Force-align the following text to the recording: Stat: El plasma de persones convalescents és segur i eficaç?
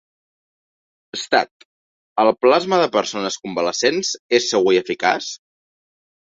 Stat: 1.23 1.65
El 2.23 2.29
plasma 2.45 2.79
de 2.85 2.87
persones 2.95 3.37
convalescents 3.45 4.11
és 4.39 4.49
segur 4.55 4.75
i 4.79 4.83
eficaç? 4.87 5.31